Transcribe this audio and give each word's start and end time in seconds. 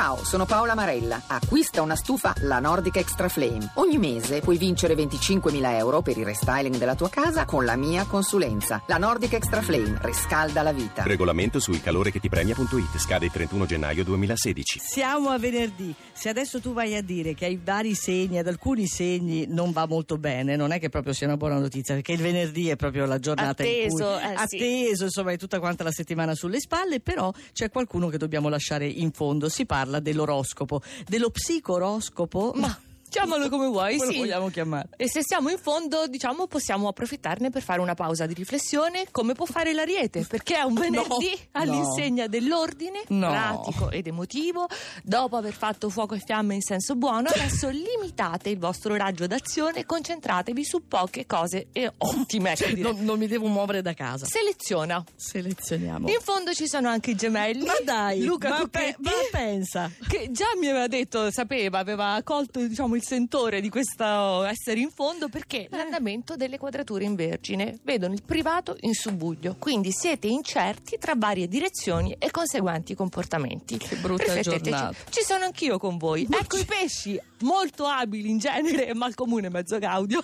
Ciao, 0.00 0.24
sono 0.24 0.46
Paola 0.46 0.74
Marella. 0.74 1.20
Acquista 1.26 1.82
una 1.82 1.94
stufa 1.94 2.32
La 2.38 2.58
Nordic 2.58 2.96
Extra 2.96 3.28
Flame. 3.28 3.72
Ogni 3.74 3.98
mese 3.98 4.40
puoi 4.40 4.56
vincere 4.56 4.94
25.000 4.94 5.76
euro 5.76 6.00
per 6.00 6.16
il 6.16 6.24
restyling 6.24 6.78
della 6.78 6.94
tua 6.94 7.10
casa 7.10 7.44
con 7.44 7.66
la 7.66 7.76
mia 7.76 8.06
consulenza. 8.06 8.82
La 8.86 8.96
Nordic 8.96 9.34
Extra 9.34 9.60
Flame 9.60 9.98
riscalda 10.00 10.62
la 10.62 10.72
vita. 10.72 11.02
Regolamento 11.02 11.60
su 11.60 11.72
ilcalorechettipremia.it 11.72 12.96
scade 12.96 13.26
il 13.26 13.30
31 13.30 13.66
gennaio 13.66 14.02
2016. 14.02 14.80
Siamo 14.82 15.28
a 15.28 15.38
venerdì. 15.38 15.94
Se 16.12 16.30
adesso 16.30 16.62
tu 16.62 16.72
vai 16.72 16.96
a 16.96 17.02
dire 17.02 17.34
che 17.34 17.44
ai 17.44 17.60
vari 17.62 17.94
segni, 17.94 18.38
ad 18.38 18.46
alcuni 18.46 18.86
segni 18.86 19.44
non 19.48 19.70
va 19.70 19.86
molto 19.86 20.16
bene, 20.16 20.56
non 20.56 20.72
è 20.72 20.80
che 20.80 20.88
proprio 20.88 21.12
sia 21.12 21.26
una 21.26 21.36
buona 21.36 21.58
notizia, 21.58 21.92
perché 21.92 22.12
il 22.12 22.22
venerdì 22.22 22.70
è 22.70 22.76
proprio 22.76 23.04
la 23.04 23.18
giornata 23.18 23.50
Atteso, 23.50 24.14
in 24.14 24.18
cui 24.18 24.32
eh, 24.32 24.46
sì. 24.46 24.56
atteso, 24.56 25.04
insomma, 25.04 25.32
è 25.32 25.36
tutta 25.36 25.58
quanta 25.58 25.84
la 25.84 25.92
settimana 25.92 26.34
sulle 26.34 26.58
spalle, 26.58 27.00
però 27.00 27.30
c'è 27.52 27.68
qualcuno 27.68 28.08
che 28.08 28.16
dobbiamo 28.16 28.48
lasciare 28.48 28.86
in 28.86 29.12
fondo. 29.12 29.50
Si 29.50 29.66
parla 29.66 29.89
dell'oroscopo, 29.98 30.82
dello 31.08 31.30
psicoroscopo. 31.30 32.52
Ma 32.54 32.78
chiamalo 33.10 33.48
come 33.50 33.66
vuoi, 33.66 33.96
come 33.96 34.06
lo 34.06 34.12
sì. 34.12 34.18
vogliamo 34.18 34.48
chiamare? 34.48 34.88
E 34.96 35.08
se 35.10 35.20
siamo 35.22 35.50
in 35.50 35.58
fondo, 35.58 36.06
diciamo, 36.06 36.46
possiamo 36.46 36.88
approfittarne 36.88 37.50
per 37.50 37.60
fare 37.62 37.80
una 37.80 37.94
pausa 37.94 38.24
di 38.26 38.32
riflessione, 38.34 39.06
come 39.10 39.34
può 39.34 39.44
fare 39.44 39.74
l'Ariete, 39.74 40.24
perché 40.26 40.56
è 40.56 40.62
un 40.62 40.74
venerdì 40.80 41.08
No, 41.30 41.60
all'insegna 41.60 42.26
dell'ordine 42.28 43.02
No. 43.08 43.28
pratico 43.28 43.90
ed 43.90 44.06
emotivo. 44.06 44.66
Dopo 45.02 45.36
aver 45.36 45.52
fatto 45.52 45.90
fuoco 45.90 46.14
e 46.14 46.22
fiamme 46.24 46.54
in 46.54 46.62
senso 46.62 46.94
buono, 46.94 47.28
adesso 47.28 47.68
limitate 47.68 48.48
il 48.50 48.58
vostro 48.58 48.94
raggio 48.96 49.26
d'azione 49.26 49.80
e 49.80 49.84
concentratevi 49.86 50.64
su 50.64 50.86
poche 50.86 51.26
cose 51.26 51.66
e 51.72 51.92
ottime. 51.98 52.54
direi. 52.56 52.80
Non, 52.80 52.96
non 53.04 53.18
mi 53.18 53.26
devo 53.26 53.46
muovere 53.48 53.82
da 53.82 53.92
casa. 53.94 54.24
Seleziona. 54.26 55.02
Selezioniamo. 55.16 56.08
In 56.08 56.18
fondo 56.20 56.52
ci 56.52 56.68
sono 56.68 56.88
anche 56.88 57.10
i 57.10 57.14
gemelli. 57.16 57.64
Ma 57.64 57.74
dai, 57.84 58.22
Luca 58.24 58.48
ma, 58.50 58.58
Cocchetti. 58.58 59.02
ma 59.02 59.10
pensa. 59.30 59.90
che 60.08 60.28
già 60.30 60.46
mi 60.58 60.68
aveva 60.68 60.86
detto, 60.86 61.30
sapeva, 61.30 61.78
aveva 61.78 62.20
colto 62.22 62.60
diciamo, 62.66 62.94
il 62.94 62.99
sentore 63.02 63.60
di 63.60 63.68
questo 63.68 64.44
essere 64.44 64.80
in 64.80 64.90
fondo 64.90 65.26
Eh. 65.26 65.28
perché 65.28 65.68
l'andamento 65.70 66.36
delle 66.36 66.58
quadrature 66.58 67.04
in 67.04 67.14
vergine 67.14 67.78
vedono 67.82 68.14
il 68.14 68.22
privato 68.22 68.76
in 68.80 68.94
subbuglio, 68.94 69.56
quindi 69.58 69.90
siete 69.92 70.26
incerti 70.26 70.96
tra 70.98 71.14
varie 71.16 71.48
direzioni 71.48 72.14
e 72.18 72.30
conseguenti 72.30 72.94
comportamenti. 72.94 73.76
Che 73.78 73.96
brutta 73.96 74.40
giornata. 74.40 74.94
Ci 75.08 75.22
sono 75.22 75.44
anch'io 75.44 75.78
con 75.78 75.96
voi. 75.96 76.26
Ecco 76.30 76.56
i 76.56 76.64
pesci, 76.64 77.20
molto 77.40 77.86
abili 77.86 78.30
in 78.30 78.38
genere 78.38 78.86
e 78.88 78.94
malcomune 78.94 79.48
mezzo 79.48 79.78
gaudio, 79.78 80.22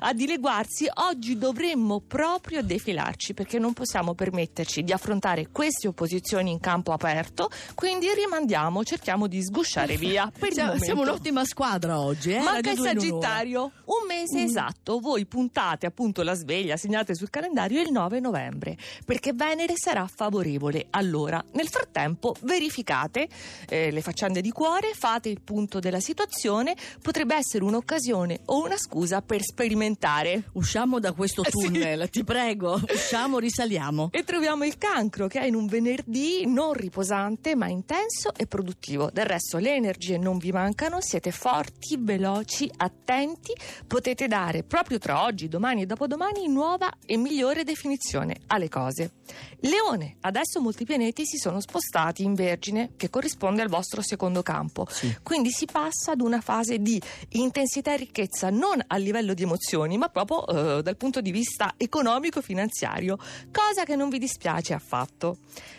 a 0.00 0.12
dileguarsi. 0.12 0.88
Oggi 1.08 1.38
dovremmo 1.38 2.00
proprio 2.00 2.62
defilarci 2.62 3.34
perché 3.34 3.58
non 3.58 3.72
possiamo 3.72 4.14
permetterci 4.14 4.82
di 4.82 4.92
affrontare 4.92 5.48
queste 5.50 5.88
opposizioni 5.88 6.50
in 6.50 6.60
campo 6.60 6.92
aperto, 6.92 7.50
quindi 7.74 8.12
rimandiamo, 8.12 8.84
cerchiamo 8.84 9.26
di 9.26 9.42
sgusciare 9.42 9.96
via. 9.98 10.30
Per 10.36 10.48
il 10.48 10.54
Siamo, 10.54 10.78
siamo 10.78 11.02
un'ottima 11.02 11.44
squadra 11.44 12.00
oggi, 12.00 12.17
eh? 12.26 12.40
Manca 12.40 12.70
il. 12.70 12.78
Sagittario, 12.78 13.70
un 13.84 14.06
mese 14.06 14.42
esatto. 14.42 14.98
Voi 14.98 15.26
puntate 15.26 15.86
appunto 15.86 16.22
la 16.22 16.34
sveglia, 16.34 16.76
segnate 16.76 17.14
sul 17.14 17.30
calendario 17.30 17.80
il 17.80 17.90
9 17.90 18.20
novembre, 18.20 18.76
perché 19.04 19.32
Venere 19.32 19.74
sarà 19.76 20.06
favorevole. 20.06 20.86
Allora, 20.90 21.42
nel 21.52 21.68
frattempo, 21.68 22.34
verificate 22.42 23.28
eh, 23.68 23.90
le 23.90 24.00
faccende 24.02 24.40
di 24.40 24.50
cuore, 24.50 24.92
fate 24.94 25.28
il 25.28 25.40
punto 25.40 25.78
della 25.78 26.00
situazione, 26.00 26.74
potrebbe 27.02 27.36
essere 27.36 27.64
un'occasione 27.64 28.40
o 28.46 28.64
una 28.64 28.76
scusa 28.76 29.22
per 29.22 29.42
sperimentare. 29.42 30.50
Usciamo 30.52 30.98
da 30.98 31.12
questo 31.12 31.42
Eh, 31.44 31.50
sì. 31.50 31.66
tunnel, 31.66 32.08
ti 32.10 32.24
prego. 32.24 32.80
Usciamo, 32.92 33.38
risaliamo. 33.38 34.08
E 34.12 34.24
troviamo 34.24 34.64
il 34.64 34.76
cancro 34.78 35.26
che 35.28 35.40
è 35.40 35.44
in 35.46 35.54
un 35.54 35.66
venerdì 35.66 36.46
non 36.46 36.72
riposante 36.72 37.54
ma 37.54 37.68
intenso 37.68 38.32
e 38.36 38.46
produttivo. 38.46 39.10
Del 39.12 39.26
resto 39.26 39.58
le 39.58 39.74
energie 39.74 40.16
non 40.18 40.38
vi 40.38 40.50
mancano, 40.52 41.00
siete 41.00 41.30
forti, 41.30 41.96
veloci, 42.08 42.70
attenti, 42.74 43.52
potete 43.86 44.26
dare 44.28 44.62
proprio 44.62 44.96
tra 44.96 45.22
oggi, 45.24 45.46
domani 45.46 45.82
e 45.82 45.86
dopodomani 45.86 46.48
nuova 46.48 46.90
e 47.04 47.18
migliore 47.18 47.64
definizione 47.64 48.40
alle 48.46 48.70
cose. 48.70 49.12
Leone, 49.60 50.16
adesso 50.20 50.60
molti 50.62 50.86
pianeti 50.86 51.26
si 51.26 51.36
sono 51.36 51.60
spostati 51.60 52.22
in 52.22 52.32
Vergine 52.32 52.92
che 52.96 53.10
corrisponde 53.10 53.60
al 53.60 53.68
vostro 53.68 54.00
secondo 54.00 54.42
campo. 54.42 54.86
Sì. 54.88 55.14
Quindi 55.22 55.50
si 55.50 55.66
passa 55.66 56.12
ad 56.12 56.22
una 56.22 56.40
fase 56.40 56.78
di 56.78 57.00
intensità 57.32 57.92
e 57.92 57.98
ricchezza 57.98 58.48
non 58.48 58.82
a 58.86 58.96
livello 58.96 59.34
di 59.34 59.42
emozioni, 59.42 59.98
ma 59.98 60.08
proprio 60.08 60.46
eh, 60.46 60.82
dal 60.82 60.96
punto 60.96 61.20
di 61.20 61.30
vista 61.30 61.74
economico-finanziario, 61.76 63.18
cosa 63.52 63.84
che 63.84 63.96
non 63.96 64.08
vi 64.08 64.18
dispiace 64.18 64.72
affatto. 64.72 65.36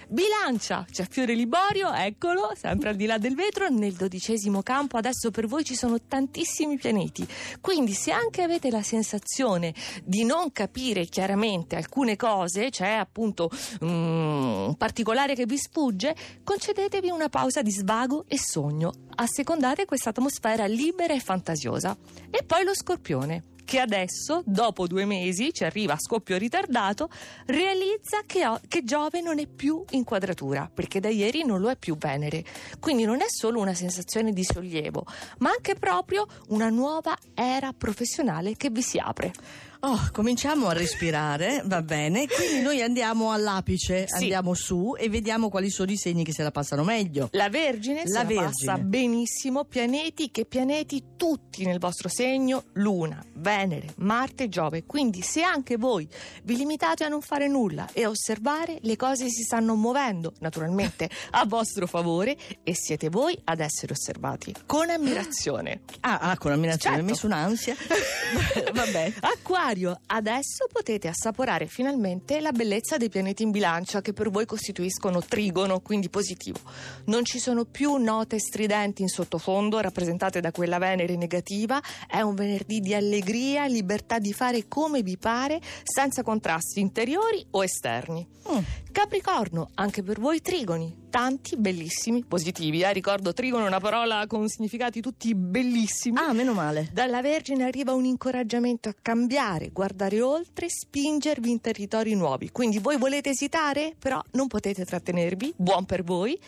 Bilancia, 0.07 0.85
c'è 0.89 1.05
Fiore 1.07 1.33
Liborio, 1.33 1.91
eccolo, 1.93 2.51
sempre 2.55 2.89
al 2.89 2.95
di 2.95 3.05
là 3.05 3.17
del 3.17 3.35
vetro, 3.35 3.69
nel 3.69 3.93
dodicesimo 3.93 4.61
campo 4.61 4.97
adesso 4.97 5.31
per 5.31 5.47
voi 5.47 5.63
ci 5.63 5.75
sono 5.75 5.97
tantissimi 6.19 6.77
pianeti, 6.77 7.25
quindi 7.61 7.93
se 7.93 8.11
anche 8.11 8.41
avete 8.41 8.69
la 8.69 8.83
sensazione 8.83 9.73
di 10.03 10.25
non 10.25 10.51
capire 10.51 11.05
chiaramente 11.05 11.77
alcune 11.77 12.17
cose, 12.17 12.69
c'è 12.69 12.89
appunto 12.89 13.49
mm, 13.83 14.67
un 14.67 14.75
particolare 14.75 15.33
che 15.33 15.45
vi 15.45 15.57
sfugge, 15.57 16.13
concedetevi 16.43 17.09
una 17.09 17.29
pausa 17.29 17.61
di 17.61 17.71
svago 17.71 18.25
e 18.27 18.37
sogno, 18.37 18.91
assecondate 19.15 19.85
questa 19.85 20.09
atmosfera 20.09 20.65
libera 20.65 21.13
e 21.13 21.21
fantasiosa. 21.21 21.95
E 22.29 22.43
poi 22.43 22.63
lo 22.65 22.75
scorpione 22.75 23.48
che 23.69 23.79
adesso, 23.79 24.41
dopo 24.47 24.87
due 24.87 25.05
mesi, 25.05 25.53
ci 25.53 25.63
arriva 25.63 25.93
a 25.93 25.99
scoppio 25.99 26.37
ritardato, 26.37 27.07
realizza 27.45 28.21
che, 28.25 28.47
o- 28.47 28.59
che 28.67 28.83
Giove 28.83 29.21
non 29.21 29.37
è 29.37 29.45
più 29.45 29.85
in 29.91 30.03
quadratura, 30.03 30.67
perché 30.73 30.99
da 30.99 31.09
ieri 31.09 31.45
non 31.45 31.61
lo 31.61 31.69
è 31.69 31.75
più 31.75 31.95
Venere. 31.95 32.43
Quindi 32.79 33.03
non 33.03 33.21
è 33.21 33.27
solo 33.27 33.59
una 33.59 33.75
sensazione 33.75 34.33
di 34.33 34.43
sollievo, 34.43 35.05
ma 35.37 35.51
anche 35.51 35.75
proprio 35.75 36.25
una 36.47 36.69
nuova 36.69 37.15
era 37.35 37.71
professionale 37.71 38.55
che 38.57 38.71
vi 38.71 38.81
si 38.81 38.97
apre. 38.97 39.33
Oh, 39.81 40.09
cominciamo 40.11 40.67
a 40.67 40.73
respirare, 40.73 41.61
va 41.63 41.81
bene. 41.81 42.27
Quindi 42.27 42.61
noi 42.61 42.81
andiamo 42.81 43.31
all'apice, 43.31 44.07
Sì. 44.07 44.23
andiamo 44.23 44.53
su 44.53 44.93
e 44.99 45.07
vediamo 45.07 45.47
quali 45.49 45.69
sono 45.69 45.89
i 45.89 45.95
segni 45.95 46.25
che 46.25 46.33
se 46.33 46.43
la 46.43 46.51
passano 46.51 46.83
meglio. 46.83 47.29
La 47.31 47.47
Vergine 47.47 48.01
La 48.07 48.19
se 48.19 48.25
Vergine. 48.25 48.43
passa 48.43 48.77
benissimo, 48.77 49.63
pianeti 49.63 50.31
che 50.31 50.43
pianeti 50.43 51.01
tutti 51.15 51.63
nel 51.63 51.79
vostro 51.79 52.09
segno, 52.09 52.65
Luna, 52.73 53.23
Venere, 53.35 53.93
Marte, 53.99 54.49
Giove. 54.49 54.83
Quindi 54.85 55.21
se 55.21 55.43
anche 55.43 55.77
voi 55.77 56.05
vi 56.43 56.57
limitate 56.57 57.05
a 57.05 57.07
non 57.07 57.21
fare 57.21 57.47
nulla 57.47 57.87
e 57.93 58.03
a 58.03 58.09
osservare, 58.09 58.79
le 58.81 58.97
cose 58.97 59.29
si 59.29 59.43
stanno 59.43 59.75
muovendo 59.75 60.33
naturalmente 60.39 61.09
a 61.31 61.45
vostro 61.45 61.87
favore 61.87 62.35
e 62.63 62.75
siete 62.75 63.07
voi 63.07 63.39
ad 63.45 63.61
essere 63.61 63.93
osservati 63.93 64.53
con 64.65 64.89
ammirazione. 64.89 65.83
Ah, 66.01 66.17
ah 66.17 66.37
con 66.37 66.51
ammirazione, 66.51 66.97
Certo. 66.97 67.05
mi 67.05 67.11
messo 67.13 67.25
un'ansia. 67.27 67.75
Vabbè. 68.73 69.13
Acquario, 69.21 69.67
adesso 70.07 70.65
potete 70.71 71.07
assaporare 71.07 71.67
finalmente 71.67 72.39
la 72.39 72.51
bellezza 72.51 72.97
dei 72.97 73.09
pianeti 73.09 73.43
in 73.43 73.51
bilancia 73.51 74.01
che 74.01 74.13
per 74.13 74.31
voi 74.31 74.45
costituiscono 74.45 75.21
trigono, 75.21 75.79
quindi 75.79 76.09
positivo. 76.09 76.59
Non 77.05 77.23
ci 77.23 77.37
sono 77.37 77.65
più 77.65 77.95
note 77.97 78.39
stridenti 78.39 79.03
in 79.03 79.09
sottofondo 79.09 79.79
rappresentate 79.79 80.39
da 80.41 80.51
quella 80.51 80.79
Venere 80.79 81.15
negativa, 81.15 81.79
è 82.07 82.21
un 82.21 82.33
venerdì 82.33 82.79
di 82.79 82.95
allegria, 82.95 83.67
libertà 83.67 84.17
di 84.17 84.33
fare 84.33 84.67
come 84.67 85.03
vi 85.03 85.17
pare, 85.17 85.59
senza 85.83 86.23
contrasti 86.23 86.79
interiori 86.79 87.45
o 87.51 87.63
esterni. 87.63 88.27
Mm. 88.51 88.57
Capricorno, 88.91 89.69
anche 89.75 90.01
per 90.01 90.19
voi 90.19 90.41
trigoni, 90.41 91.07
tanti 91.09 91.57
bellissimi, 91.57 92.23
positivi. 92.23 92.81
Eh? 92.81 92.93
Ricordo 92.93 93.33
trigono 93.33 93.65
è 93.65 93.67
una 93.67 93.79
parola 93.79 94.25
con 94.27 94.47
significati 94.47 95.01
tutti 95.01 95.33
bellissimi. 95.35 96.17
Ah, 96.17 96.33
meno 96.33 96.53
male. 96.53 96.89
Dalla 96.91 97.21
Vergine 97.21 97.63
arriva 97.63 97.93
un 97.93 98.05
incoraggiamento 98.05 98.89
a 98.89 98.95
cambiare, 98.99 99.69
guardare 99.69 100.21
oltre, 100.21 100.67
spingervi 100.69 101.49
in 101.49 101.61
territori 101.61 102.15
nuovi. 102.15 102.51
Quindi 102.51 102.79
voi 102.79 102.97
volete 102.97 103.29
esitare, 103.29 103.95
però 103.97 104.21
non 104.31 104.47
potete 104.47 104.85
trattenervi, 104.85 105.53
buon 105.55 105.85
per 105.85 106.03
voi. 106.03 106.39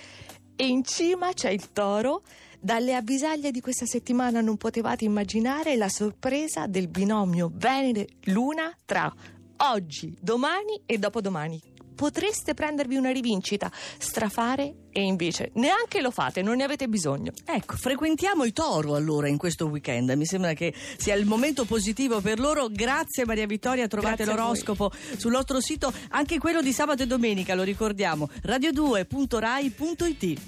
E 0.55 0.67
in 0.67 0.83
cima 0.83 1.33
c'è 1.33 1.49
il 1.49 1.71
toro. 1.71 2.23
Dalle 2.59 2.93
avvisaglie 2.93 3.49
di 3.49 3.59
questa 3.59 3.87
settimana 3.87 4.39
non 4.39 4.55
potevate 4.57 5.03
immaginare 5.03 5.75
la 5.75 5.89
sorpresa 5.89 6.67
del 6.67 6.89
binomio 6.89 7.49
Venere-Luna 7.51 8.77
tra 8.85 9.11
oggi, 9.57 10.15
domani 10.21 10.79
e 10.85 10.99
dopodomani. 10.99 11.70
Potreste 12.01 12.55
prendervi 12.55 12.95
una 12.95 13.11
rivincita, 13.11 13.71
strafare 13.99 14.87
e 14.91 15.03
invece 15.03 15.51
neanche 15.53 16.01
lo 16.01 16.09
fate, 16.09 16.41
non 16.41 16.55
ne 16.55 16.63
avete 16.63 16.87
bisogno. 16.87 17.31
Ecco, 17.45 17.75
frequentiamo 17.75 18.43
i 18.43 18.51
toro 18.51 18.95
allora 18.95 19.27
in 19.27 19.37
questo 19.37 19.67
weekend. 19.67 20.09
Mi 20.09 20.25
sembra 20.25 20.53
che 20.53 20.73
sia 20.97 21.13
il 21.13 21.27
momento 21.27 21.63
positivo 21.63 22.19
per 22.19 22.39
loro. 22.39 22.69
Grazie 22.71 23.23
Maria 23.23 23.45
Vittoria, 23.45 23.87
trovate 23.87 24.23
Grazie 24.23 24.33
l'oroscopo 24.33 24.91
sul 25.15 25.29
nostro 25.29 25.61
sito, 25.61 25.93
anche 26.09 26.39
quello 26.39 26.63
di 26.63 26.73
sabato 26.73 27.03
e 27.03 27.05
domenica, 27.05 27.53
lo 27.53 27.61
ricordiamo, 27.61 28.27
radio2.rai.it. 28.47 30.41